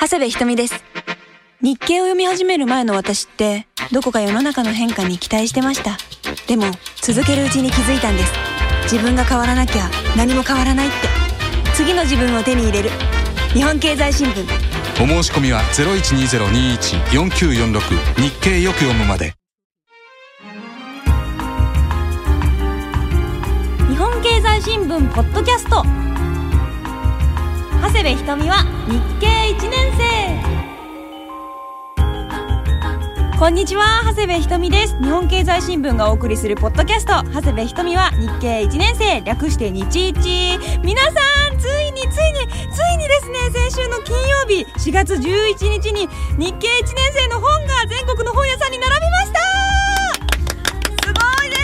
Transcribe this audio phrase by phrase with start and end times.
[0.00, 0.84] 長谷部ひとみです。
[1.60, 5.98] 日経を読み始める前の私ってどこか世の中の変化に期待してました。
[6.46, 6.66] でも
[7.02, 8.32] 続けるうちに気づいたんです。
[8.84, 10.96] 自分が変わらなきゃ何も変わらないって。
[11.74, 12.90] 次の自分を手に入れる。
[13.52, 14.46] 日本経済新聞。
[15.02, 19.34] お申し込みは0120214946日経よく読むまで。
[23.88, 25.82] 日本経済新聞ポッドキャスト
[27.80, 30.58] 長谷部ひとみは日経1年生。
[33.38, 34.98] こんにちは長谷部ひとみです。
[35.00, 37.22] 日本経済新聞がお送りするポッドキャスト。
[37.30, 39.22] 長谷部ひとみは日経1年生。
[39.22, 40.58] 略して日一。
[40.82, 41.10] 皆さ
[41.54, 43.38] んついについについにですね
[43.70, 49.38] 先週の金曜日4月11日に日経1年生の本が全国の本屋さんに並びました。
[51.06, 51.56] すごいで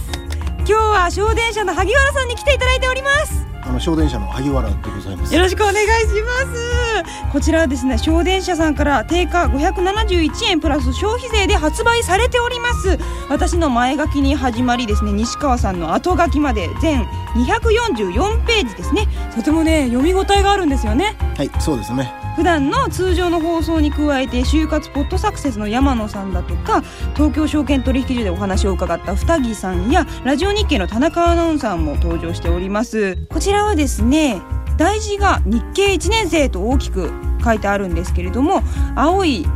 [0.00, 0.20] す。
[0.58, 3.45] 今日は小電車の萩原さんに来ていただいております。
[3.76, 5.34] の小電車の萩原でございます。
[5.34, 5.86] よろしくお願いし
[6.22, 22.25] ますこちらはですね小電車さんから定価571円プラス消費税で発売されております私の前書きに始まりですね西川さんの後書きまで全244ページですねとてもね読み応えがあるんですよねはい、そうですね。
[22.36, 26.82] 普段の通常の放送に加えて就活ポッドサクセスの山野さんだとか
[27.14, 33.16] 東京証券取引所でお話を伺った二木さんやラジオ日経の田中アナウンサーも登場しております。
[33.30, 34.40] こちらはですね
[34.76, 37.10] 大事が日経1年生と大きく
[37.42, 38.62] 書いてあるんですけれども
[38.94, 39.46] 青い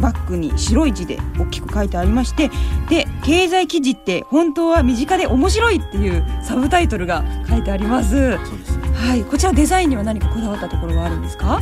[0.00, 2.50] バッグに白い字で大きく書いてありまして
[2.88, 8.36] で経済記事って本当は身近で面白いっていうサブタイトルが書いてあります。
[8.94, 11.60] はいこちらデザインには何かこだわったところはあるんですか？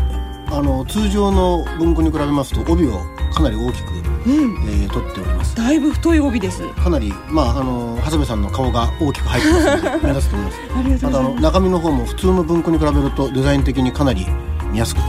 [0.53, 3.93] あの通常の文庫に比べますと帯をかなり大きく、
[4.27, 5.55] うんえー、取っております。
[5.57, 6.67] だいぶ太い帯です。
[6.75, 10.61] かなりまああの長谷部さんの顔が大きく入ってますので 目立つと思います。
[10.77, 11.43] ありがとうまたあのございます。
[11.43, 14.27] 中身の方も普通の文庫に比べるとデザイン的にかなり
[14.73, 15.01] 見やすく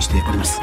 [0.00, 0.60] しております。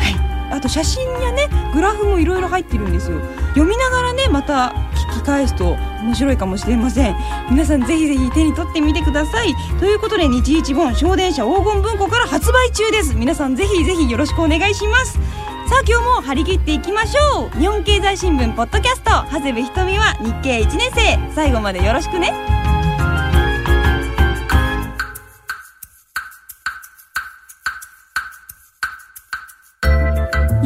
[0.53, 3.19] あと写真やね、グラフもいろいろ入ってるんですよ。
[3.49, 7.15] 読みながらね、また聞き返すと面白いかもしれません。
[7.49, 9.53] 皆さんぜひぜひ手に取ってみてください。
[9.79, 13.15] ということで、日一本小電車黄金文庫から発売中です。
[13.15, 15.19] 皆さんぜひぜひよろしくお願いします。
[15.67, 22.62] さあ今日も張り切っていきましょう日本経済新聞ポッドキャスト長谷部ひとみは日経1年生最後までよろしくね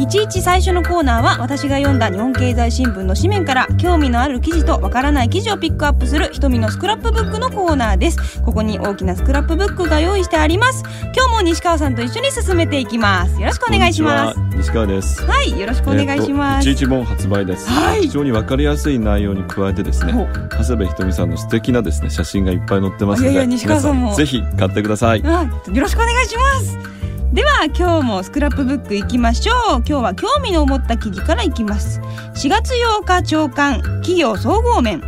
[0.08, 8.42] 日一最初のコーナーは私が読んだ日本経済新聞の紙面から興味のある記事とわからない記事をピックアップする瞳のスクラップブックのコーナーです。
[8.42, 10.82] ここに大きなスクラップブックが用意してあります。
[11.14, 13.38] 今日も西川さんと一緒に進めていきます。
[13.38, 14.38] よろしくお願いします。
[14.56, 15.22] 西川です。
[15.24, 18.02] はいよろしくお願いします、えーと一日本発売です、はい。
[18.02, 24.06] 非常にわかりやすい内容に加えてですね長谷部ひとみさんの素敵なですね写真がいっぱい載ってますのでいやいや西川さんも。
[24.06, 25.22] 皆ぜひ買ってください。
[25.24, 26.97] あよろしくお願いします
[27.38, 29.56] では今日もスクラップブックいきましょう。
[29.76, 32.00] 今日は興味の持った記事からいきます。
[32.34, 35.00] 4月8日朝刊企業総合面。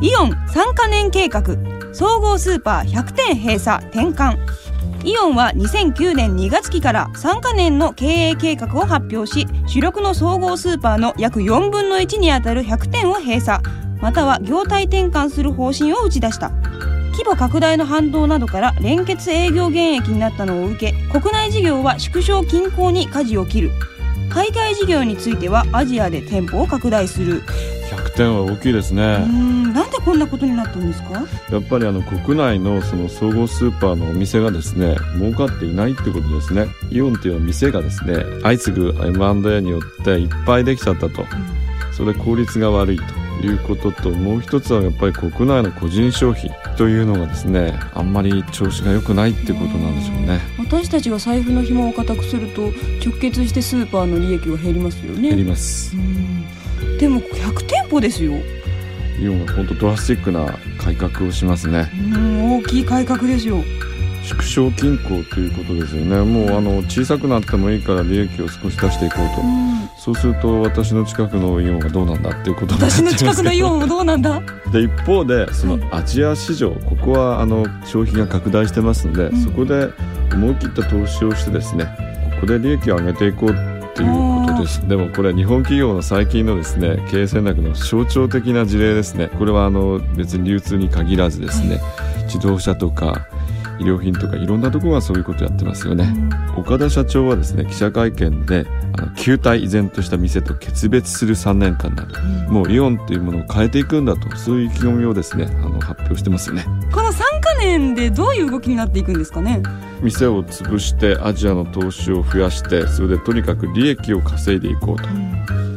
[0.00, 1.42] イオン3カ年計画。
[1.92, 4.38] 総合スーパー100店閉鎖転換。
[5.04, 13.62] イオンは2009年2月期から3カ年の経営計画を発表し主力の総合スーパーの約4分の1にあたる100店を閉鎖。
[14.00, 16.50] または業態転換する方針を打ち出した。
[17.18, 23.72] 規模拡大の反動などから連結営業減益になったのを受け国内事業は縮小均衡に舵を切る。
[24.30, 27.42] 海外事業についてはアジアで店舗を拡大する。
[27.90, 31.24] 100点は大きいですね、んなんでこんなことになったんですか？
[31.50, 36.68] やっぱりあの国内のその総合スーパーのお店がですね儲かっていないってことですね。
[36.90, 41.24] イオンっていう店がですね相次ぐ M&A によっていっぱいできちゃったと。
[41.90, 43.02] それで効率が悪いと
[43.46, 50.40] いうことともう一つはやっぱり国内の個人消費というのがですねあんまり調子が良くないっていうことなんでしょうね。
[50.58, 52.72] 私たちが財布の紐を固くすると
[53.04, 55.28] 直結してスーパーの利益が減りますよね。
[55.28, 55.96] 減ります。
[55.96, 56.98] うん。
[56.98, 58.32] でも100店舗ですよ。
[59.20, 61.90] イオンは本当ドラスティックな改革をしますね。
[62.14, 63.62] うん大きい改革ですよ
[64.28, 66.22] 縮小均衡ということですよね。
[66.22, 69.40] もうあの小さくなってもいいから利益を少し出していこうと。
[69.40, 69.88] うん。
[69.96, 74.42] そうすると私の近くのイオンがどうなんだっていうことになっちゃ私のいますけど近くのイオンはどうなんだ？
[74.72, 79.36] で一方でそはいのアジア市場ここはあの消費が拡大してますので、うん。
[79.42, 79.88] そこで
[80.32, 81.86] 思い切った投資をしてですね
[82.34, 83.52] ここで利益を上げていこうっ
[83.94, 84.08] ていう
[84.46, 84.86] ことです。
[84.86, 89.28] でもこれ日本企業の最近のですね経営戦略の象徴的な事例ですね。
[89.38, 91.80] これはあの別に流通に限らずですね、
[92.26, 93.26] 自動車とか
[93.78, 96.12] 医療品とかいろんなところがそういうことやってますよね、
[96.56, 98.66] 岡田社長はですね記者会見で
[98.98, 102.20] あの旧態依然とした店と決別する3年間だと
[102.50, 106.64] もうイオンというものを変えていくんだとそういう意気込みをですねあの発表してますよね。
[106.92, 109.62] この3カ年でどういう動きになっていくんですかね？
[110.02, 115.08] 店を潰してアジアの投資を増やしてそれでとにかく利益を稼いでいこうと。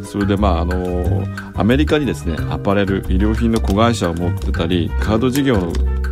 [0.03, 1.23] それでまああの
[1.55, 5.71] アメリカにですねアパレル衣料品の子会社を持ってたりカード事業の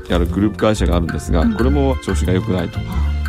[0.10, 2.80] やるグループ会社があるんですがこれも調子が良くないと。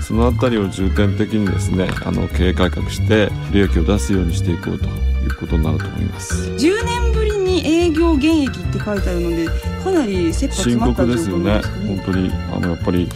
[0.02, 6.34] そのあたりを重点的にですねあの経営改革して利益を出すようにしていこうということになると思います。
[6.52, 9.46] 10年ぶりに営業現役って書いてあるので
[9.84, 11.44] かなり切羽詰深まった刻ですよね。
[11.44, 13.12] 状況なん本当にあのやっぱり個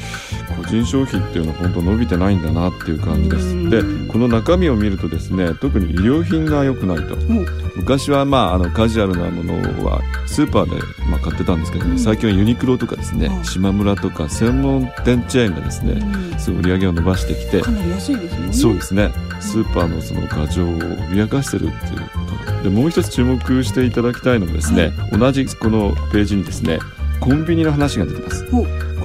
[0.69, 3.43] 人消費っていうのは本当伸びてないんだなっていう感じでうん。
[3.43, 7.16] すでこの中身を見るとですね特に衣料品が良くないと。
[7.16, 7.46] もう
[7.76, 10.76] 昔はまああのカジュアルなものはスーパーで
[11.11, 11.99] まあ買ってたんですけども、うん。
[11.99, 16.38] 最近はユニクロとかですね、はい島村とか専門店チェーンがですね、うん。
[16.38, 18.52] すごい売り上げを伸ばしてきてかなり安いですよね。
[18.52, 19.10] そうですね。
[19.40, 26.78] スーパーのその牙城を脅かしてるっていうことでもう一つ注目していただきたいのがですね、同じこのページにですね
[27.20, 28.44] コンビニの話が出てます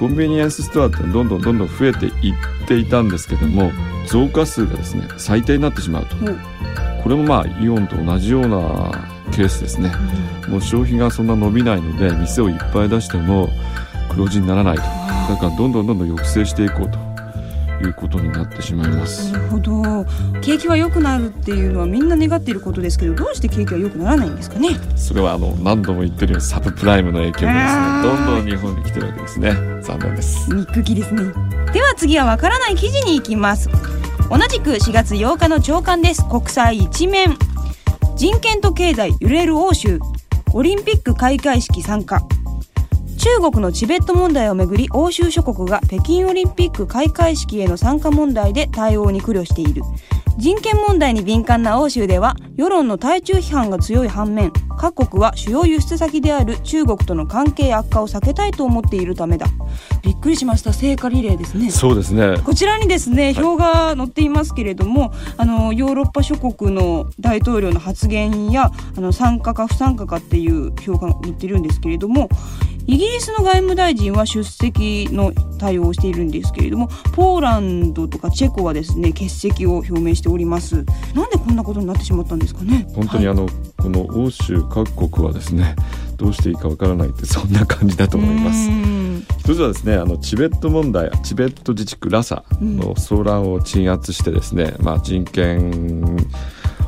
[0.00, 3.70] コンビニエンスストアってどんどんどんどん増えていっていたんですけども
[4.08, 6.16] 増加数がですね最低になってしまうと。
[6.16, 6.38] ほう
[7.02, 8.92] これもまあイオンと同じような
[9.30, 9.92] ケースですね。
[10.48, 13.50] もう消費がそんな伸びないので店をいっぱい出しても
[14.10, 14.82] 黒字にならないと。
[14.82, 16.98] だからどんどんどんどん抑制していこうと
[17.86, 19.32] いうことになってしまいます。
[19.32, 20.06] なるほど。
[20.40, 24.70] 景気は良くなるっていうのはみんな願っていることですけどどうして景気は良くならないんですかね？
[24.96, 30.52] それはあの何度も言ってるようにサブプライムの影響があーですねどんどん日本に来てるわけですね残念です。
[30.52, 31.22] ニックキですね。
[31.72, 33.68] では次はわからない記事に行きます。
[34.30, 36.24] 同じく4月8日の朝刊です。
[36.28, 37.36] 国際一面。
[38.16, 39.98] 人権と経済揺れる欧州。
[40.52, 42.20] オリンピック開会式参加。
[43.18, 49.82] 中国のチベット問題をめぐり欧州諸国が北京オリンピック開会式への参加問題で対応に苦慮している。
[50.38, 59.46] 人権問題に敏感な欧州では世論の対中批判が強い反面各国は主要輸出先である中国との関係悪化を避けたいと思っているためだ。
[60.02, 60.72] びっくりしました。
[60.72, 61.70] 聖火リレーですね。
[61.70, 62.38] そうですね。
[62.42, 72.30] こちらにですね表が載っていますけれども、あのヨーロッパ諸国の大統領の発言やあの参加か不参加かっていう表が載ってるんですけれども
[72.90, 80.84] イギリスの外務大臣は出席の対応をしているんですけれどもポーランドとかチェコはですね欠席を表明しております。
[81.14, 82.74] なんでこんなことになってしまったんですかね？
[82.74, 85.76] はい本当にあの、この欧州各国はですね
[86.16, 88.68] どうしていいかわからないってそんな感じだと思います。
[89.38, 96.16] 一つはですねあのチベット問題チベット自治区ラサの騒乱を鎮圧してですね、まあ、人権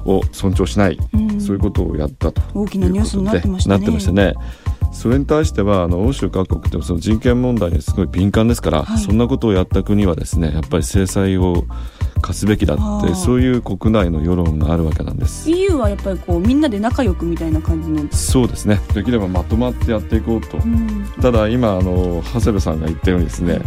[0.04, 1.40] を尊重しない、うん。
[1.40, 3.76] そういうことをやったと大きなニュースになってましたね。
[3.78, 4.34] なってましたね
[4.92, 8.98] それに対してはあの欧州各国ってその人権問題にすごい敏感ですから、はい。
[8.98, 11.64] そんなことをやった国はですねやっぱり制裁を
[12.20, 15.50] 課すべきだってそういう国内の世論があるわけなんです。
[15.50, 18.80] EU はやっぱりこうみんなで仲良くみたいな感じの、そうですね。
[18.94, 21.04] できればまとまってやっていこうと、うん。
[21.20, 23.60] ただ今あの長谷部さんが言ったようにですね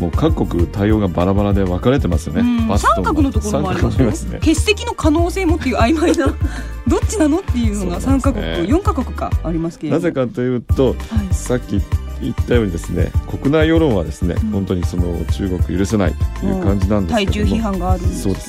[0.00, 2.78] もう各国対応がバラバラで分かれてますよね、うん。
[2.78, 4.32] 三角のところもありますよ。
[4.32, 4.38] ね。
[4.38, 6.26] 欠席の可能性もっていう曖昧な
[6.88, 8.32] どっちなのっていうのが3そうなんですね。
[8.32, 9.98] カ国4カ国かありますけれど。
[9.98, 10.96] もなぜかというとはい。
[11.34, 11.80] さっき
[12.22, 14.50] 言ったようにですね国内世論はですね、うん。
[14.50, 18.40] 本当にその中国許せないという感じなんですけども、対中批判があるんですよね。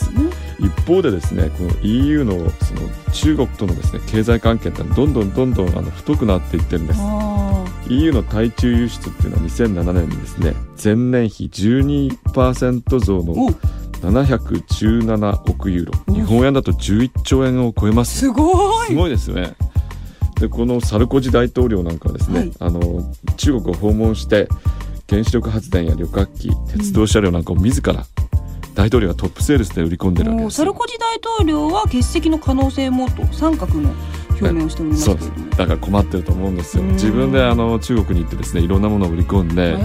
[0.62, 2.82] 一方でですねこの EU のその
[3.12, 7.00] 中国とのですね経済関係ってどんどんどんどんあの太くなっていってるんです。
[7.02, 7.51] あ
[7.92, 13.52] EU の対中輸出っていうのは2007年にですね前年比12%増ーのお。
[14.02, 15.94] 717億ユーロ。
[16.08, 16.14] お。
[16.14, 18.20] 日本円だと11兆円を超えます。
[18.20, 18.88] すごい。
[18.88, 19.54] すごいですよね。
[20.40, 22.52] でこのサルコジ大統領なんかはですね、はい。
[22.60, 23.04] あの
[23.38, 24.48] 中国を訪問して
[25.08, 28.06] 原子力発電や旅客機鉄道車両なんかを自ら
[28.74, 30.66] 大統領がトップセールスで売り込んでるわけですよ。
[30.66, 33.26] サルコジ大統領は欠席の可能性もと。
[33.34, 33.94] 三角の
[34.42, 35.10] 表明をしております
[35.58, 36.84] だから困ってると思うんですよ。
[36.84, 36.92] うん。
[36.94, 39.78] 自分であの中国に行ってですねいろんなものを売り込んで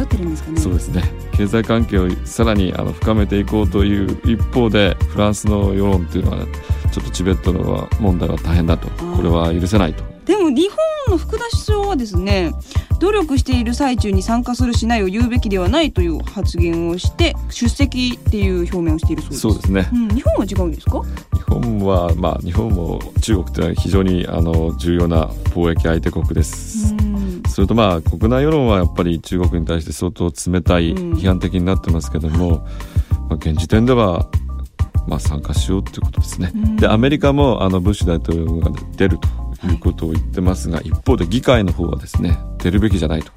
[0.59, 6.47] そうですね経済関係をさらにあの深めていこうという一方でフランスの世論っていうのは
[6.93, 8.89] ちょっとチベットの問題は大変だと。
[8.89, 10.77] これは許せないとでも日本
[11.09, 12.53] の福田首相はですね
[12.99, 19.41] 努力している最中に参加するしないを言うべきではないという発言をして出席っていう表明をしているそうです。
[19.41, 19.89] そうですね。
[19.93, 21.03] うん、日本は違うんですか？
[21.33, 27.43] 日本はまあ日本も中国というのは非常にあの重要な貿易相手国です、うん。
[27.49, 31.13] それとまあ国内世論はやっぱり中国に対して相当冷たいうん。
[31.13, 32.67] 批判的になってますけども、
[33.29, 34.29] まあ、現時点では
[35.07, 36.77] まあ参加しようということですね、うん。
[36.77, 39.29] でアメリカもあのブッシュ大統領が出ると
[39.67, 43.33] いうことを言ってますが、一方で議会の方はですね出るべきじゃないと。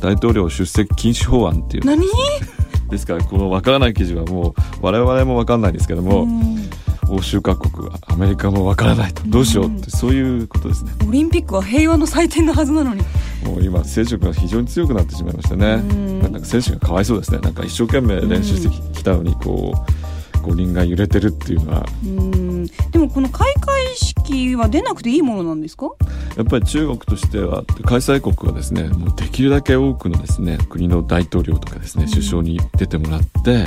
[0.00, 2.04] 大統領出席禁止法案っていう何？
[2.90, 6.62] ですからこのわからない記事はもう我々もわかんないですけども、うん。
[7.08, 9.22] 欧州各国はアメリカもわからないと。
[9.26, 10.92] どうしようってそういうことですね。
[11.06, 13.02] オリンピックは平和の祭典のはずなのに。
[13.44, 15.66] もう今選手が非常に強くなってしまいましたね。
[15.74, 16.22] うん。
[16.22, 17.38] なんか選手がかわいそうですね。
[17.38, 22.51] なんか一生懸命練習してきたのにこう五輪が揺れてるっていうのはうん
[22.90, 25.90] でもこの開会式は出なくていいものなんですか？
[26.36, 33.66] やっぱり中国としては開催国はですねもうできるだけ多くのですね国の大統領とかですね首相に出てもらって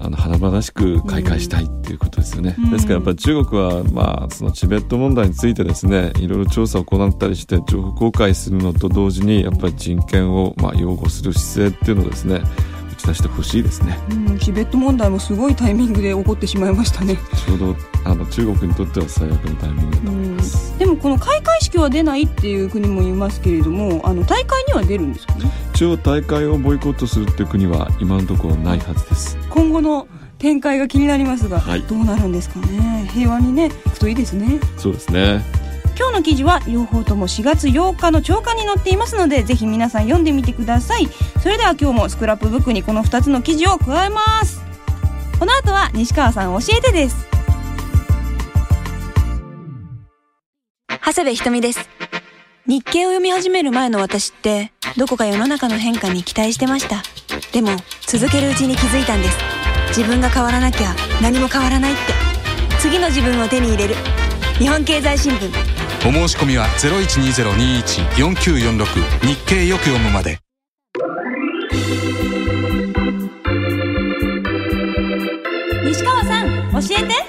[0.00, 2.70] あの華々しく開会したいっていうことですよね、うん。
[2.70, 12.42] ですからやっぱり中国はまあそのチベット問題についてですねいろいろ調査を行ったりして情報公開するのと同時にやっぱり人権をまあ擁護する姿勢っていうのをですね
[12.98, 13.98] 打ち出してほしいですね。
[14.10, 17.16] うんチベット問題もすごいタイミングで起こってしまいましたね。
[17.46, 25.50] ちょうどあの中国にとっては最悪のタイミングだと思います、でもこの開会式は出ないっていう国もいますけれどもあの大会には出るんですかね？
[25.74, 29.36] 一応大会をボイコットするっていう国は今のところないはずです。
[29.50, 31.82] 今後の展開が気になりますが、はい。
[31.82, 33.10] どうなるんですかね？
[33.12, 34.60] 平和にねいくといいですね。
[34.76, 35.44] そうですね
[35.98, 41.08] 今日の記事は両方とも4月8日の朝刊に載っていますのでぜひ皆さん読んでみてください
[41.42, 44.62] それでは今日もスクラップブックにこの2つの記事を加えます
[45.38, 47.28] この後は西川さん教えてです
[51.08, 51.88] 長谷部ひとみです。
[52.66, 57.02] 日経を読み始める前の私って、どこか世の中の変化に期待してました。
[57.50, 57.70] でも、
[58.06, 59.38] 続けるうちに気づいたんです。
[59.96, 62.12] 自分が変わらなきゃ何も変わらないって。
[62.78, 63.94] 次の自分を手に入れる。
[64.58, 65.77] 日本経済新聞。
[66.06, 70.38] お申し込みは0120214946日経よく読むまで。
[75.84, 77.27] 西川さん教えて。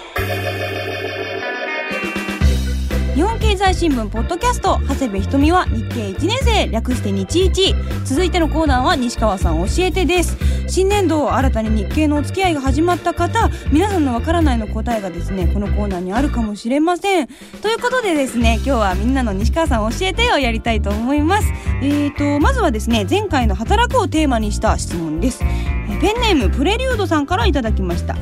[3.60, 7.76] 済新聞ポッドキャスト長谷部ひとみは日経1年生略して日一。
[8.06, 10.38] 続いてのコーナーは西川さん教えてです。
[10.70, 17.28] 新年度新たに日経のお付き合いが始まった方皆さんのわからないの答えがですねこのコーナーにあるかもしれません。
[17.62, 21.48] ということでですね今日はみんなの西川さん教えてをやりたいと思います。
[21.82, 25.44] えーとまずはですね前回の働くをテーマにした質問です。
[25.44, 28.16] えペンネームプレリュードさんからいただきました。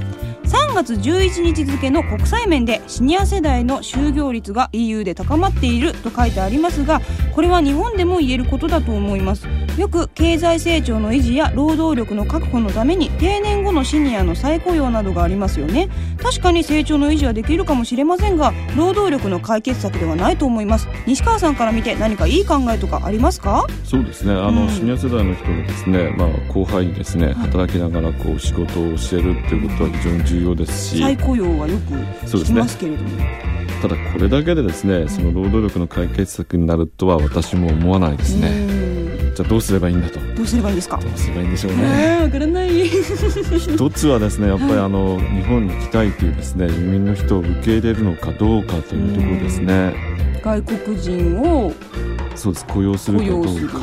[0.48, 7.02] 3月11日付の国際面でシニア世代の就業率が EU で高まっていると書いてありますが
[7.34, 9.46] これは日本でも言えることだと思います。
[9.78, 15.90] よく経済成長の維持や労働力の確保のために定年後のシニアの再雇用などがありますよね。
[16.20, 20.88] 確かに成長の維持はできるかもしれませんが労働力の解決策ではないと思います。
[21.06, 23.68] 西川さんから見て何かいい考えとかありますか？
[23.84, 24.34] そうですね。
[24.34, 24.70] あの、うん。
[24.70, 31.94] シニア世代の人がですね、まあ、後輩にですね働きながらこう仕事を教えるっていうことは非常に重要ですし、再雇用はよく
[32.26, 33.10] 聞きますけれども、
[33.82, 39.36] ただこれだけでですねその労働力の解決策になるとは私も思わないですね、うん。
[39.36, 40.20] じゃあどうすればいいんだと。
[40.36, 40.98] どうすればいいんですか？
[40.98, 41.84] どうすればいいんでしょうね。
[41.84, 42.88] えー、わからない。
[42.88, 49.94] 一つはですねやっぱりあの日本に来たいというですね移民の人を受け入れるのかどうかというところですね。
[50.44, 51.74] 外国人を
[52.36, 52.66] そうです。
[52.68, 53.80] 雇用する雇かどうか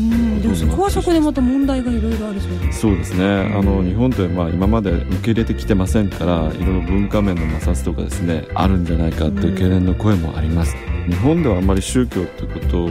[0.00, 0.42] うん。
[0.42, 3.24] でもそこはそこでまた問題がいろいろありそうですそうですね。
[3.54, 10.74] あの日本ってまあ今まで受け入れてきてませんからいろいろ文化面の摩擦とかですねあるんじゃないかっていう懸念の声もあります。
[11.06, 12.88] 日本ではあんまり宗教っていうことを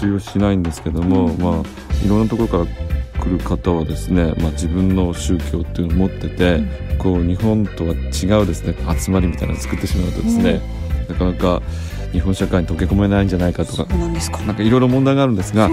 [0.00, 2.66] 重要視しないんですけども、まあいろんなところから
[3.22, 6.62] 来る方はですね、まあ、自分の宗教っていうのを持ってて、
[6.98, 10.60] こう日本とは違うですね集まりみたいなのを作ってしまうとですね、
[11.08, 11.62] なかなか
[12.12, 14.06] 日本社会に溶け込めないんじゃないかとそかうな
[14.52, 14.62] んか。
[14.62, 15.70] いろいろ問題があるんですが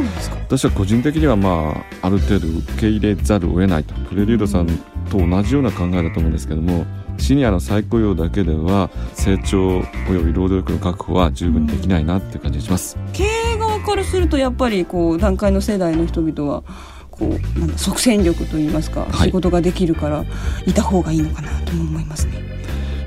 [0.47, 3.93] 私は個人的にはまあある程度受け入れざるを得ないと。
[4.09, 4.67] プレリュードさん
[5.09, 6.85] と同じような考えだと思うんですけども
[7.17, 12.97] シニアの再雇用だけでは成長および労働力の確保は十分にできないなって感じがします。
[13.13, 16.63] 経営側からするとやっぱりこう段階の世代の人々は
[17.11, 19.27] こうなんだ即戦力といいますか、はい。
[19.27, 20.25] 仕事ができるから
[20.65, 22.54] いた方がいいのかなとも思いますね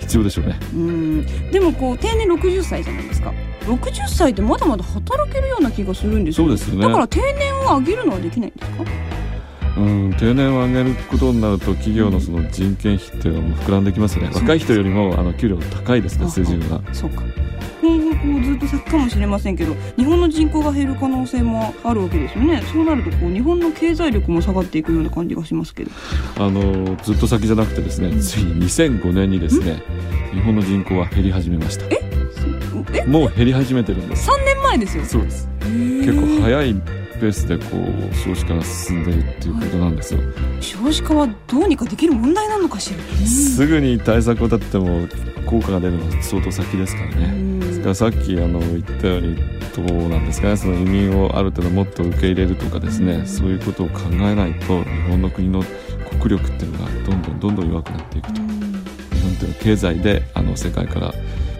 [0.08, 0.58] 必要でしょうね。
[0.74, 1.50] うん。
[1.52, 3.32] でもこう定年60歳じゃないですか。
[3.66, 6.46] 60歳ってまだまだ働けるような気がするんですよ。
[6.46, 6.86] そうですよね。
[6.86, 8.84] だから定年を上げるのはできないんですか？
[9.78, 14.30] うん、定年を上げることになると企業のその人件費っていうのも膨らんできますよね。
[14.34, 16.80] 若い人よりもあの給料高いですね水準が。
[16.92, 17.22] そうか。
[17.80, 22.60] 今後こうずっと先かもしれませんけど日本の人口が減る可能性もあるわけですよね。
[22.72, 25.90] そうなるとこう日本の経済力も下がっていくような感じがしますけど。
[26.38, 29.80] あのずっと先じゃなくてですねついに2005年にですね
[30.32, 31.84] 日本の人口は減り始めました。
[31.94, 33.04] え？
[33.06, 34.28] もう減り始めてるんです。
[34.28, 35.04] 3年前ですよ。
[35.04, 35.48] そうです。
[35.60, 36.74] 結構早い
[37.18, 40.20] ペースでこう少子化が進んでるっていうことなんですよ、
[40.60, 45.06] 少子化はどうにかできる問題なのかしら、すぐに対策を立っても
[45.46, 49.36] 効果が出るのは相当先ですからね、ですからさっきあの言ったように
[49.74, 50.56] どうなんですかね。
[50.56, 55.62] その移民をある程度もっと受け入れるとかですね、そういうことを考えないと日本の国の
[56.20, 58.40] 国力っていうのがどんどんどんどん弱くなっていくと。
[58.40, 61.12] 日本本というの経済であの世界から、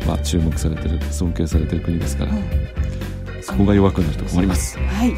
[0.07, 2.33] まあ、注目されてる尊敬されてる国ですから、
[3.43, 4.79] そこが弱くなると困ります。
[4.79, 5.13] はい。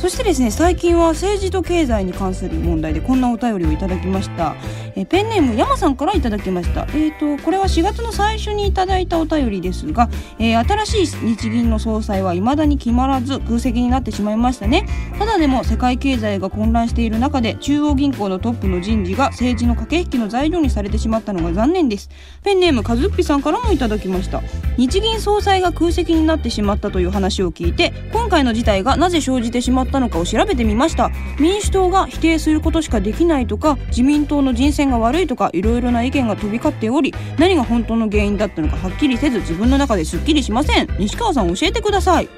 [0.00, 4.56] そしてですね、最近は政治と経済に関する問題でこんなお便りをいただきました。
[4.96, 6.86] えペンネーム山さんからいただきました。
[6.94, 14.86] えっ、とこれは4月の最初にいただいたお便りですが、えー新しい日銀の総裁は未だに決まらず空席になってしまいましたね。
[15.18, 22.08] ただでも世界経済が混乱している中で中央銀行のトップの人事が政治の駆け引きの材料にされてしまったのが残念です。
[22.42, 24.42] ペンネームかずっぴさんからもいただきました。
[24.76, 31.10] 日銀総裁が空席になってしまったという話を聞いて今回の事態がなぜ生じてしまったのかを調べてみました。
[31.40, 40.88] 民主党が否定することしかできないとか自民党の人選が悪いとかいろいろな意見が飛び交っており何が本当の原因だったのかはっきりせず自分の中ですっきりしません。
[40.98, 42.28] 西川さん教えてください。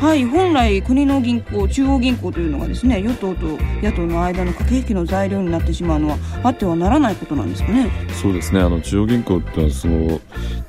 [0.00, 3.46] はい本来国の銀行中央銀行というのがですね与党と
[3.82, 7.90] 野党の間の駆け引きの材料になってしまうのはあってはならないことなんですかね。
[8.12, 8.60] そうですね。
[8.60, 10.20] あの中央銀行ってのはその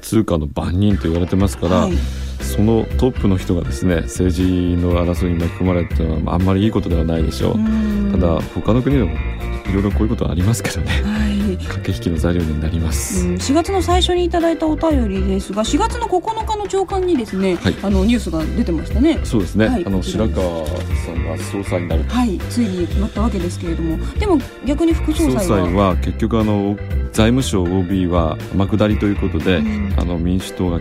[0.02, 2.27] 通貨の番人と言われてますから、はい
[2.58, 4.42] そのトップの人がですね政治
[4.78, 8.12] の争いに巻き込まれるっていうのはあんまりいいことではないでしょう、うん。
[8.12, 9.12] ただ他の国でも
[9.70, 11.04] いろいろこういうことはありますけどね。
[11.04, 11.58] はい。
[11.58, 17.76] 駆け引きの材料になります、うん4月の最初にいただいたお便りですが4月の9日の朝刊にですね、はい。
[17.84, 19.20] あのニュースが出てましたね。
[19.24, 19.86] そうですね、はい。
[19.86, 20.74] あの白川さ
[21.12, 22.40] んが総裁になるはい。
[22.50, 23.98] ついに決まったわけですけれども。
[24.16, 25.66] でも逆に副総総裁は？
[25.68, 26.76] 裁は結局あの
[27.12, 29.94] 財務省 OB は天下りということで、うん。
[29.98, 30.80] あの民主党が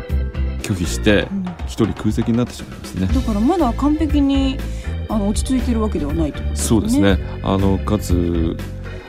[0.63, 3.07] 拒否してうん一人空席になってしまいますね。
[3.07, 4.59] だからまだ完璧に
[5.09, 7.19] あの落ち着いてるわけではないということそうですね。
[7.43, 8.57] あのかつ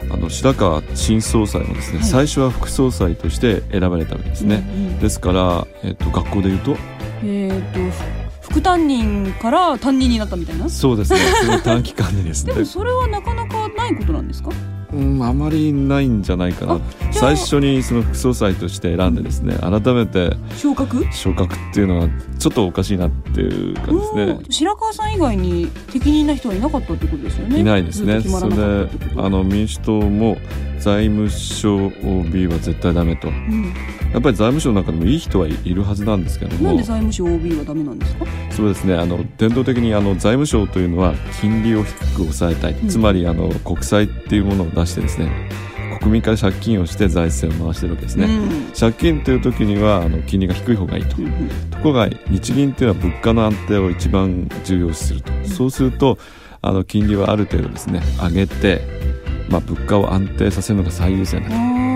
[0.10, 4.64] あの白川新総裁もですね、はい最初は副総裁として選ばれたわけですね。
[4.76, 6.76] うんうんですから、えっと学校で言うと？
[7.24, 10.70] えっ、とふ副担任から担任になったみたいな？
[10.70, 11.20] そうですね。
[11.64, 14.50] 短期間にですねでも、それはなかなかないことなんですか？
[14.98, 16.80] うんあまりないんじゃないかな。
[17.12, 21.06] 最初にその副総裁として選んでですね、改めて昇格？
[21.12, 24.24] 昇格っていうのはちょっとおかしいなっていうかですね。
[24.24, 28.22] うん白川さん以外に適任な人はいなかったってことですよねいないですね。
[28.22, 30.38] それであの民主党も
[30.80, 33.28] 財務省 OB は絶対ダメと。
[33.30, 33.74] うん
[34.14, 38.26] やっぱり財務省の中でもいい人はいるはずなんですけどもなんで財務省 OB はダメなんですか？
[38.58, 42.90] そうですねあの伝統的にあの財務省というのは金利を低く抑えたい、ん。
[42.90, 45.48] つまりあの国債っていうものを出してですね
[46.00, 48.74] 国民から借金をして財政を回してるわけですね、うん。
[48.74, 51.50] 借金という時にはあの金利が低い方がいいと、うんうん。
[51.70, 56.18] ところが日銀っていうのは物価の安定を一番重要視すると、そうすると
[56.64, 58.82] あの金利はある程度ですね上げて、
[59.50, 61.50] まあ、物価を安定させるのが最優先だ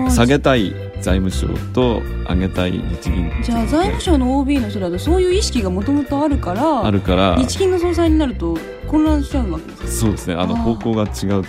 [0.04, 0.10] と。
[0.10, 7.36] 下げたい財務省と上げたい日銀じゃあ財務省の OB の人だとそういう意識がもともとあるからあるから。
[7.36, 10.34] 日銀の総裁になると混乱しちゃうわけですかそうですね。
[10.34, 11.44] あの方向が違うっ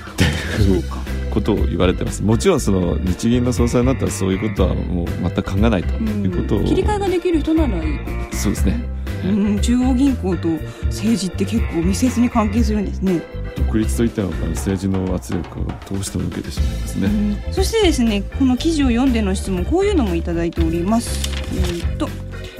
[0.56, 0.98] ていうか、
[1.32, 2.24] ことを言われてます。
[2.24, 8.00] もちろんその日銀の総裁になったらそういうことはもう全く考えないとうんいうことを、切り替えができる人ならいい、
[8.32, 8.93] そうですね
[9.26, 10.48] うん、中央銀行と
[10.86, 13.22] 政治って結構密接に関係するんですね。
[13.56, 21.30] 独立といったのか政治の圧力をどうしても受けてしまいますね、うんそしてですねこの記事を読んでの質問こういうのもいただいております。
[21.54, 22.10] えーっと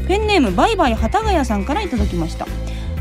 [0.08, 2.46] ペンネームバイバイ幡ヶ谷さんからいただきました。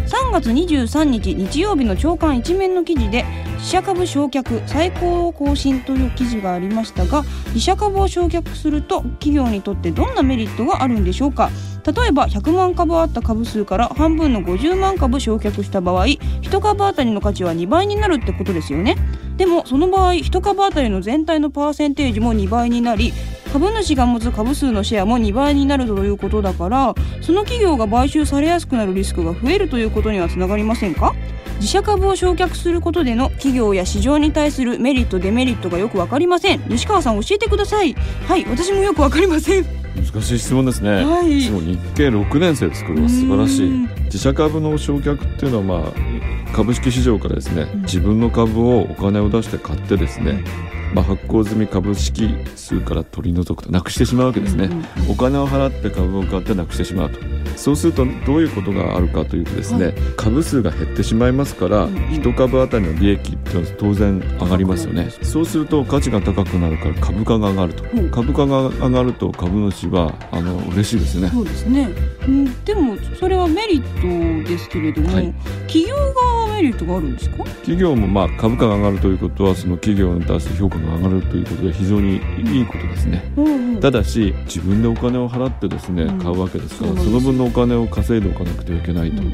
[0.07, 3.25] 3月23日日曜日の朝刊一面の記事で
[3.57, 11.51] 自社株償却最高更新という記事がありましたが自社株を償却すると企業にとってどんなメリットがあるんでしょうか？
[11.85, 18.97] 例えば100万株あった株数から半分の50万株償却した場合1株あたりの価値は2倍になるってことですよね。
[19.37, 23.13] でもその場合1株あたりの全体のパーセンテージも2倍になり
[23.53, 31.15] 株主が持つ株数のシェアも2倍になるということだからその企業が買収されやすくなるリスクが増えるということにはつながりませんか？
[31.57, 36.63] 自社株を償却することでの企業や市場に対するメリットデメリットがよくわかりません。
[36.69, 37.95] 西川さん教えてください。
[38.27, 39.82] はい私もよくわかりません。
[39.97, 41.43] 難しい質問ですね、はい。
[41.43, 43.69] そう日経6年生ですこれは素晴らしい。
[43.69, 43.89] うん。
[44.05, 47.83] 自社株の償却っていうのはまあ株式市場からですね、うん。
[47.83, 50.45] 自分の株をお金を出して買ってですね、
[50.93, 57.19] まあ、発行済み株式数から取り除くとなくしてしまうわけですね、うんうんお金を払って株を買ってなくしてしまうと。
[57.57, 62.03] そうするとどういうことがあるかというとですね、は株数が減ってしまいますから、うんうん。
[62.05, 65.11] 1株当たりの利益っていうのは当然上がりますよね。
[65.23, 68.11] そうすると価値が高くなるから株価が上がると、うん。
[68.11, 71.29] 株価が上がると株主はあの嬉しいですよね。
[71.29, 71.89] そうですね、
[72.27, 75.35] うん、でもそれはメリットですけれども、はい。
[75.67, 77.45] 企業側はメリットがあるんですか？
[77.45, 83.33] 企業もまあ株価が上がるということはその企業に対して評価が上がるということで非常にいいことですね。
[83.37, 83.81] うんうん。
[83.81, 86.19] ただし自分でお金を払ってですね、うん。
[86.19, 89.33] 買うわけですからその分のお金を稼いでおかなくてはいけないと、うんうん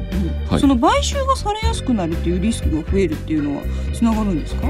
[0.48, 0.60] はい。
[0.60, 4.68] その買収がされやすくなるっていうリスクが増えるっていうのはつながるんですか？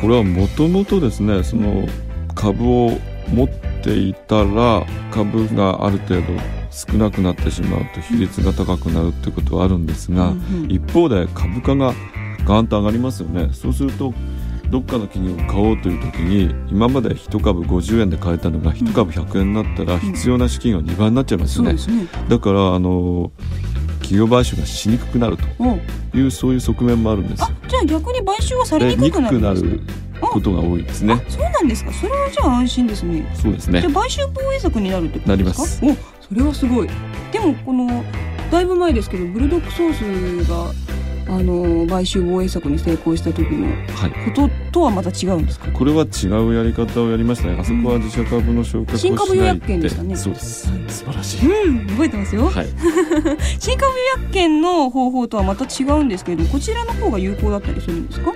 [0.00, 1.86] これはもともとですねその
[2.34, 2.98] 株を
[3.32, 3.48] 持っ
[3.82, 6.26] ていたら株がある程度
[6.70, 10.70] 少なくなってしまうと比率が高くなるってことはあるんですが、うんうん。
[10.70, 11.94] 一方で株価が
[12.44, 13.48] ガーンと上がりますよね。
[13.52, 14.12] そうすると
[14.74, 22.28] どっかの企業を買おうという時に今まで1株50円で買えたのが1株100円になったら必要な資金が2倍になっちゃいますよね、そうですね。
[22.28, 23.30] だからあの
[24.00, 25.78] 企業買収がしにくくなるお
[26.10, 29.80] というそういう側面もあるんですじゃあ逆に買収はされでにくくなる
[30.20, 31.22] ことが多いですね。
[31.24, 31.92] あそうなんですか。
[31.92, 33.32] それはじゃあ安心ですね。
[33.36, 33.80] そうですね。
[33.80, 35.76] じゃあ買収防衛策になるってことなりでます。
[35.76, 36.88] すかおそれはすごい。
[37.30, 38.04] でもこの
[38.50, 40.72] だいぶ前ですけどブルドックソースが
[41.26, 44.10] あの買収防衛策に成功した時のはい。
[44.34, 45.70] こととはまた違うんですか？
[45.72, 47.56] これは違うやり方をやりましたね。
[47.58, 50.16] あそこは自社株の償却をしないって新株予約権でしたね。
[50.16, 50.70] そうです。
[50.70, 50.80] はい。
[50.88, 51.66] 素晴らしい。
[51.66, 52.66] うん覚えてますよ、はい。
[53.58, 58.32] 新株予約権の方法とはまた違うんですけれどもこちらの方が有効だったりするんですか？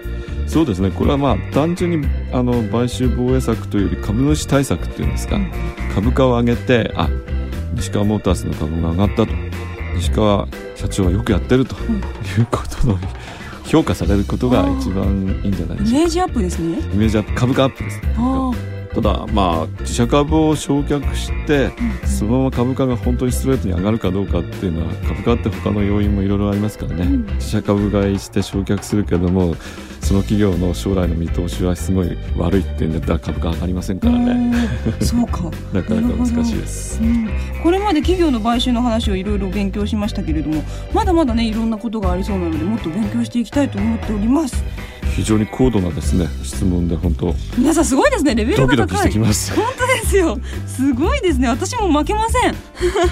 [0.46, 0.90] そうですね。
[0.90, 5.50] これはまあ単純にあの買収防衛策というより株主対策っていうんですか、うん。
[5.94, 7.10] 株価を上げてあ
[7.76, 9.32] 西川モータースの株が上がったと
[9.98, 11.74] 西川社長はよくやってると。
[11.76, 11.78] ん。
[11.78, 12.98] いうことの
[13.64, 16.80] 評価されることが一番いいんじゃないでしょうイメージアップですね。
[16.80, 18.00] かイメージアップ株価アップです。
[18.00, 18.50] ねあ
[18.94, 21.70] ただまあ自社株を償却して
[22.06, 27.26] そのまま株価が本当にストレートに上がるかどうかっていうのは株価って他の要因もいろいろありますからね、うん。
[27.34, 29.54] 自社株買いして償却するけども
[30.08, 34.70] その企業の将来の見通しはすごい悪いっていうんだったら株価上がりませんからね。
[34.98, 35.50] あそうか。
[35.70, 36.98] なかなか難しいです。
[37.02, 37.28] うん
[37.62, 44.64] これまで企業の買収の話をいろいろ勉強しましたけれどもまだまだねいろんなことがありそうなのでもっと勉強していきたいと思っております。
[45.14, 48.34] 非常に高度なですね質問で本当皆さんすごいですね。
[48.34, 48.86] レベルドが高い。
[48.86, 49.54] キドキしてきます。
[49.54, 50.38] 本当ですよ。
[50.66, 51.48] すごいですね。
[51.48, 52.54] 私も負けません。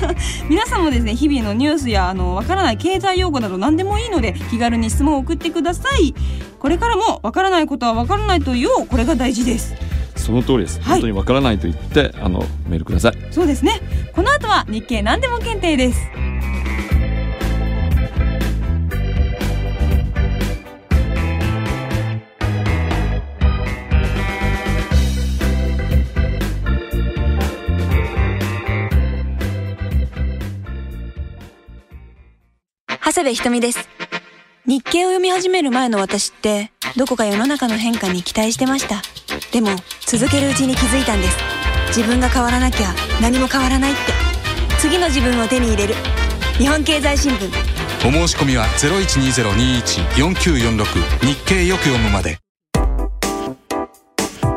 [0.48, 6.14] 皆さんもですね日々のニュースやあのわからない経済用語など何でもいいので気軽に質問を送ってください
[6.58, 9.74] これからもわからないことはわからないというこれが大事です。
[10.16, 10.88] その通りです、はい。
[10.94, 13.14] 本当にわからないと言ってあのメールください。
[13.30, 13.80] そうですね。
[14.12, 16.00] この後は日経何でも検定です。
[32.88, 33.95] 長谷部ひとみです。
[34.66, 39.02] 日経を読み始める前の私って、どこか世の中の変化に期待してました。
[39.52, 39.68] でも、
[40.06, 41.36] 続けるうちに気づいたんです。
[41.96, 44.00] 自分が変わらなきゃ何も変わらないって。
[44.80, 45.94] 次の自分を手に入れる。
[46.58, 47.76] 日本経済新聞。
[48.06, 52.38] お申し込みは0120-21-4946日経よく読むまで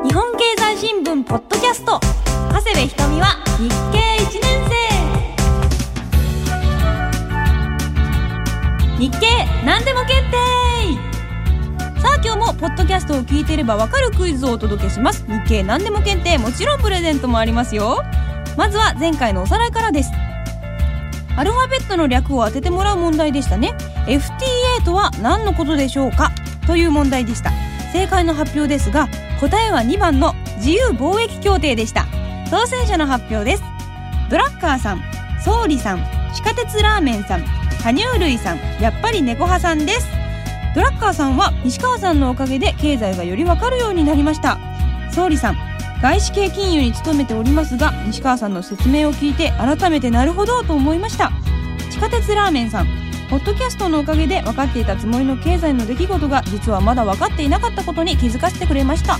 [0.03, 1.99] 日本経済新聞ポッドキャスト
[2.51, 4.78] 長谷部ひとみは日経1年生
[8.99, 9.27] 日経
[9.65, 10.35] 何でも検定
[12.01, 15.25] さあ今日もポッドキャストを聞いていればわかるクイズをお届けします。
[15.25, 18.03] 日経何でも検定もちろんプレゼントもありますよ。
[18.57, 20.11] まずは前回のおさらいからです。
[21.37, 23.73] アルファベットの略を当ててもらう問題でしたね。
[24.05, 26.33] FTA とは何のことでしょうか？
[26.67, 27.53] という問題でした。
[27.93, 29.07] 正解の発表ですが
[29.39, 32.05] 答えは2番の自由貿易協定でした。
[32.51, 33.63] 当選者の発表です。
[34.29, 35.01] ドラッカーさん
[35.41, 35.99] 総理さん
[36.33, 40.07] 地下鉄ラーメンさん羽生類さんやっぱり猫派さんです。
[40.75, 44.59] ドラッカーさんは西川さんのおかげで経済がよりわかるようになりました。
[45.11, 45.57] 総理さん
[46.01, 51.31] 外資系金融に勤めておりますが西川さんの説明を聞いて改めてなるほどと思いました。
[51.89, 52.87] 地下鉄ラーメンさん
[53.29, 59.17] ポッドキャストのおかげで分かっていたつもりの経済の出来事が実はまだ分かっていなかったことに気づかせてくれました。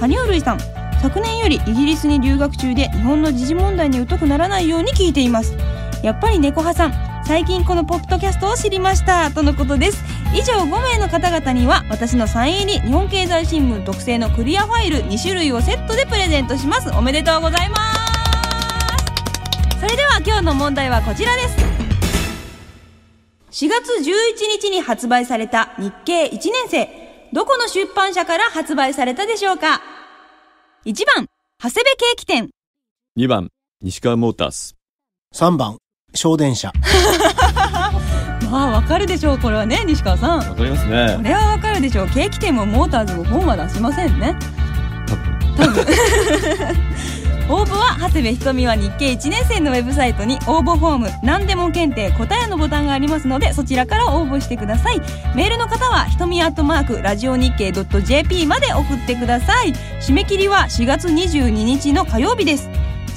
[0.00, 0.58] 羽生類さん
[1.00, 5.56] 昨年よりイギリスに留学中で日本の時事問題に疎くならないように聞いています。
[6.02, 9.30] やっぱり猫派さん最近このポッドキャストを知りました。
[9.30, 10.04] とのことです。
[10.34, 16.90] 以上5名の方々には私のサイン入り日本経済新聞特製のクリアファイル2種類をセットでプレゼントします。
[16.90, 17.94] おめでとうございま
[19.70, 19.80] す。
[19.80, 21.56] それでは今日の問題はこちらです。
[23.64, 24.04] 4月11
[24.60, 26.90] 日に発売された日経1年生。
[27.32, 29.80] どこの出版社から発売されたでしょうか
[30.84, 32.50] ？1番長谷部ケーキ店。
[33.16, 33.48] 2番
[33.80, 34.76] 西川モータース
[35.34, 35.78] 3番
[36.14, 36.72] 小電車。
[38.50, 40.38] まあわかるでしょうこれはね西川さん。
[40.38, 42.08] わかりますこねれはわかるでしょう。
[42.08, 44.36] ケーキ店もモーターズも本は出しませんね。
[45.56, 45.86] 多分。
[47.48, 55.00] 応募は長谷部ひとみは日経1年生のウェブサイトに応募フォーム何でも検定答えのボタンがありますのでそちらから応募してください。
[55.34, 59.74] メールの方はひとみアットマークラジオ日経 .jp まで送ってください。
[60.00, 62.70] 締め切りは4月22日の火曜日です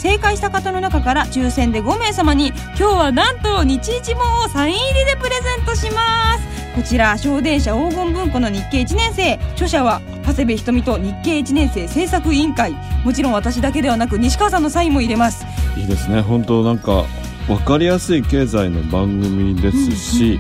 [0.06, 6.46] 正解した方の中から抽選で5名様に今日はなんと日一本をサイン入りでプレゼントします。
[6.76, 9.34] こちら小電車黄金文庫の日経1年生。
[9.54, 12.76] 著者は長谷部瞳と日経1年生制作委員会。
[13.04, 15.44] もちろん私だけではなく西川さんのサインも入れます。
[15.76, 16.22] いいですね。
[16.22, 17.06] 本当なんか
[17.48, 20.40] 分かりやすい経済の番組ですし、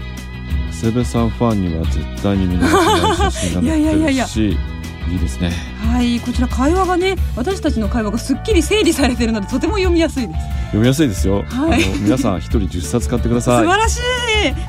[0.73, 4.57] 長谷部さんファンには絶対に見逃せない写真が載ってるし
[5.07, 5.51] いやいですね。
[5.91, 10.39] はいこちら会話がね私たちの会話がすっきり整理されてるのでとても読みやすいです。
[10.65, 11.83] 読みやすいですよ、はい。
[11.83, 13.65] あの皆さん一人10冊買ってくだ素さい。
[13.65, 14.01] 晴らしい。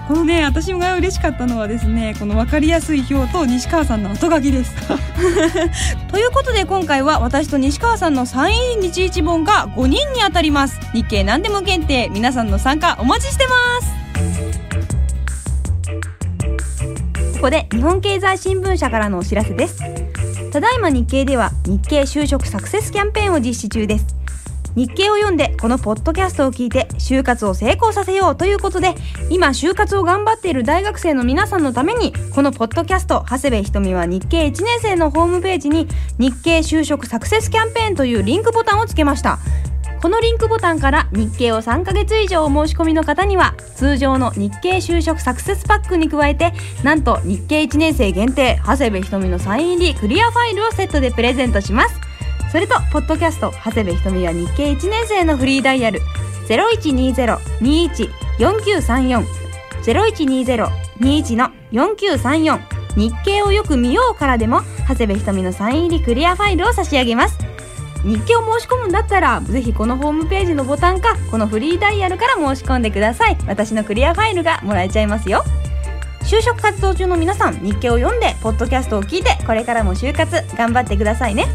[0.06, 4.72] このね私が嬉しかったのはですねこの分かりやすい表と西川さんの後書きです。
[6.08, 10.78] ということで今回は私と西川さんのサイン入り日一本が5人に当たります。
[10.92, 13.52] 日経何でも検定皆さんの参加お待ちしてま
[13.86, 13.96] す。
[17.36, 20.05] ここで日本経済新聞社からのお知らせです
[20.52, 24.16] ただいま日経では日経就職サクセスキャンペーンを実施中です。
[24.76, 28.94] 日経を読んでこのポッドキャストを聞いて就活を成功させようということで
[29.30, 39.38] 今就活を頑張っている大学生の皆さんのためにこのポッドキャスト長谷部ひとみは日経1年生のホームページに日経就職サクセスキャンペーンというリンクボタンをつけました。
[40.06, 46.52] このリンクボタンから日経を3ヶ月以上お申し込みの方には通常の日経就職サクセスパックに加えて
[46.84, 51.96] なんと日経1年生限定長谷部ひとみのサイン入りクリアファイルをセットでプレゼントします。
[52.52, 56.00] それとポッドキャスト長谷部ひとみは日経1年生のフリーダイヤル
[57.58, 59.26] 0120-21-4934
[59.82, 62.60] 0120-21の4934
[62.94, 67.55] 日経をよく見ようからでも長谷部ひとみのサイン入りクリアファイルを差し上げます。
[68.06, 73.36] 日記を申し込むんだったらぜひこのホームページのボタンかこのフリーダイヤルから申し込んでください。
[73.48, 75.42] 私のクリアファイルがもらえちゃいますよ。
[76.22, 81.46] 就職活動中の皆さん日記を読んでポッドキャストを聞いてこれからも就活頑張ってくださいね。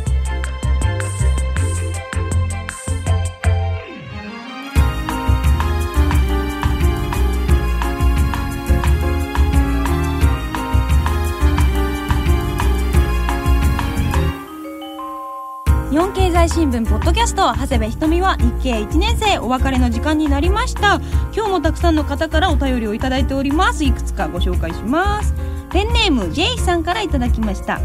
[16.71, 21.01] 新聞ポッドキャスト長谷部ひとみは日経1年生お別れの時間になりました。
[21.35, 23.83] 今日もたくさんの方からお便りをいただいております。
[23.83, 25.33] いくつかご紹介します。
[25.69, 27.81] ペンネーム J さんからいただきました。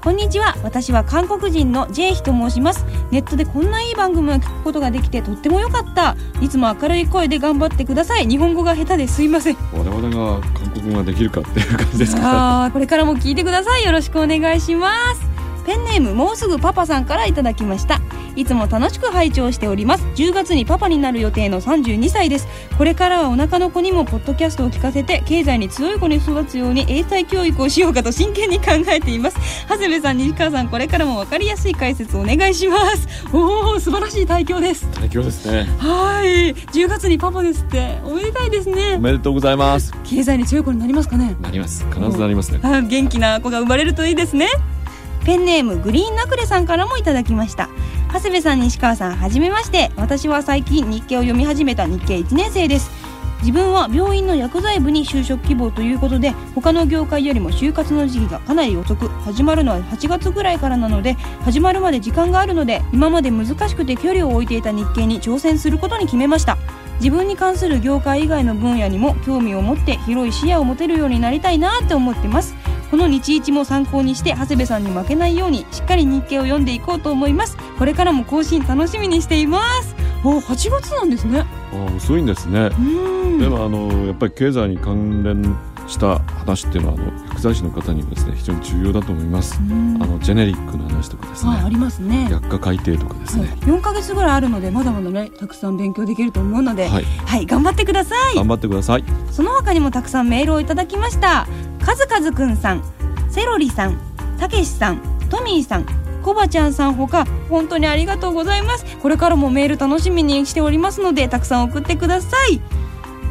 [0.00, 0.54] こんにちは。
[0.62, 2.84] 私は韓国人の J ヒと申します。
[3.10, 6.14] ネットでこんないい番組を聞くことができてとっても良かった。
[6.40, 8.28] いつも明るい声で頑張ってください。
[8.28, 9.56] 日本語が下手ですいません。
[9.72, 12.64] 我々が韓国語ができるかっていう感じですか？
[12.64, 13.84] あーこれからも聞いてください。
[13.84, 15.39] よろしくお願いします
[15.70, 18.00] ペンネームもうすぐパパさんからいただきました。
[18.34, 20.04] いつも楽しく拝聴しております。
[20.16, 22.48] 10月にパパになる予定の32歳です。
[22.76, 29.36] これからはお腹の子にもポッドキャストを聞かせて経済に強い子に育つように英才教育をしようかと真剣に考えています。
[29.68, 33.06] 長谷部さん西川さんこれからも分かりやすい解説お願いします。
[33.32, 34.88] おお素晴らしい対響です。
[34.92, 35.68] 最強ですね。
[35.78, 36.52] はい。
[36.52, 38.00] 10月にパパですって。
[38.04, 39.92] おめでたいですおねめでとうございます。
[40.02, 41.36] 経済に強い子になりますかね。
[41.40, 41.86] なります。
[41.94, 42.58] 必ずなりますね。
[42.64, 44.48] あ元気な子が生まれるといいですね
[45.24, 47.68] ペンネームグリーンナクレさんからもいただきました。
[48.12, 49.90] 長谷部さん西川さんはじめまして。
[49.96, 52.90] 私は最近日経を読み始めた日経1年生です。
[53.40, 66.58] 自分は病院の薬剤部に就職希望ということで他の業界よりも就活の時期がかなり遅く始まるのは8月ぐらいからなので始まるまで時間があるので今まで難しくて距離を置いていた日経に挑戦することに決めました。
[67.00, 72.54] 自分に関する業界以外の分野にも興味を持って広い視野を持てるようになりたいなって思ってます。
[72.90, 77.56] この日一も参考にして長谷部さんに負けないようにしっかり日経を読んでいこうと思います。
[77.78, 79.94] これからも更新楽しみにしています。
[80.24, 81.46] お8月なんですね。
[81.72, 82.70] あ遅いんですね。
[82.78, 83.38] うん。
[83.38, 85.56] でもあのやっぱり経済に関連
[85.90, 89.58] した話っていうのはあの薬剤師の方にもですね非常に重要だと思います。
[89.60, 89.98] うん。
[90.00, 91.52] あのジェネリックの話とかですね。
[91.52, 92.28] あありますね。
[92.30, 93.44] 薬価改定とかですね。
[93.60, 98.34] 4ヶ月ぐらいあるのでまだまだねたくさん勉強できると思うのでははいい、頑張ってください。
[98.36, 99.04] 頑張ってください。
[99.30, 101.46] その他にもたくさんメールをいただきました。
[101.84, 102.82] かずかずくんさん
[103.30, 103.98] セロリさん
[104.38, 105.86] たけしさんトミーさん
[106.22, 108.84] コバちゃんさんほか本当にありがとうございます。
[108.98, 112.60] これからもメール楽しみにしておりますのでたくさん送ってください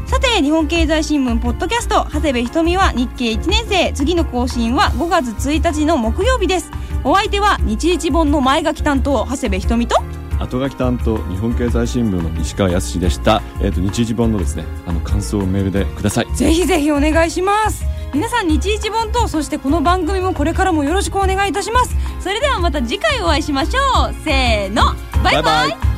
[0.10, 3.94] さて日本経済新聞ポッドキャスト長谷部ひとみは日経1年生。
[3.94, 6.72] 次の更新は5月1日の木曜日です。
[7.04, 9.98] お相手は日一本の前書き担当長谷部ひとみと
[10.40, 13.44] 後書き担当日本経済新聞の西川康でした。
[13.62, 16.36] えっ、と日一本のですねあの感想をメールでください。
[16.36, 17.86] ぜひぜひお願いします。
[18.12, 21.96] 皆さん日一本とそしてこの番組もこれからもよろしくお願いいたします。
[22.20, 24.16] それではまた次回お会いしましょう。
[24.24, 24.96] せーの。
[25.24, 25.89] バイバイ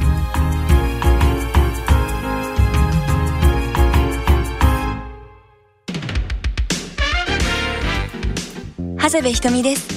[9.01, 9.87] 長谷部ひとみです。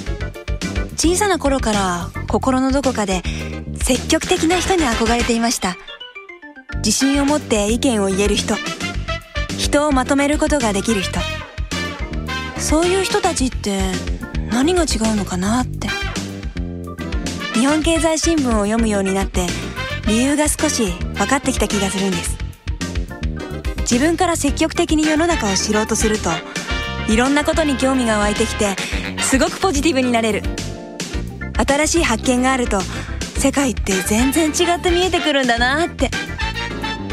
[0.96, 3.22] 小さな頃から心のどこかで
[3.82, 5.76] 積極的な人に憧れていました。
[6.76, 8.54] 自信を持って意見を言える人。
[9.58, 11.20] 人をまとめることができる人。
[12.56, 13.78] そういう人たちって
[14.50, 15.88] 何が違うのかなって。
[17.52, 19.46] 日本経済新聞を読むようになって
[20.06, 22.38] 理由が少し分かってきた気がするんです。
[23.80, 26.30] 自分から積極的に世の中を知ろうとすると
[27.06, 28.74] いろんなことに興味が湧いてきて
[29.24, 30.42] すごくポジティブになれる。
[31.66, 32.80] 新しい発見があると
[33.36, 36.10] 世界って全然違って見えてくるんだなって。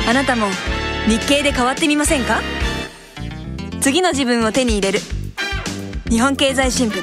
[0.08, 0.48] あなたも
[1.08, 2.42] 日経で変わってみませんか？
[3.80, 5.00] 次の自分を手に入れる。
[6.10, 7.02] 日本経済新聞。